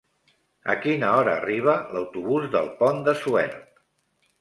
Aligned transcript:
A 0.73 0.75
quina 0.85 1.11
hora 1.19 1.35
arriba 1.43 1.77
l'autobús 1.93 2.51
del 2.59 2.75
Pont 2.83 3.07
de 3.11 3.19
Suert? 3.25 3.65